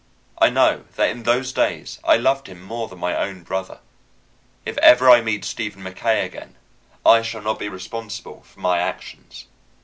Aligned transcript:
I 0.39 0.49
know 0.49 0.85
that 0.95 1.09
in 1.09 1.21
those 1.21 1.53
days 1.53 1.99
I 2.03 2.17
loved 2.17 2.47
him 2.47 2.59
more 2.59 2.87
than 2.87 2.97
my 2.97 3.31
brother. 3.35 3.81
If 4.65 4.79
ever 4.79 5.11
I 5.11 5.21
meet 5.21 5.45
Stephen 5.45 5.83
Mackaye 5.83 6.25
again, 6.25 6.55
I 7.05 7.21
shall 7.21 7.43
not 7.43 7.59
be 7.59 7.69
responsible 7.69 8.41
for 8.41 8.59
my 8.61 8.79
actions. 8.79 9.45